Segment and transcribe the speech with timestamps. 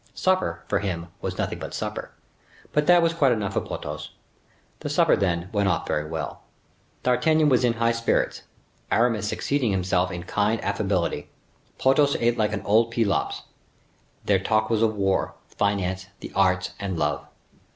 [0.15, 2.09] Supper, for him, was nothing but supper;
[2.73, 4.09] but that was quite enough for Porthos.
[4.79, 6.41] The supper, then, went off very well.
[7.03, 8.41] D'Artagnan was in high spirits.
[8.91, 11.29] Aramis exceeded himself in kind affability.
[11.77, 13.43] Porthos ate like old Pelops.
[14.25, 17.27] Their talk was of war, finance, the arts, and love.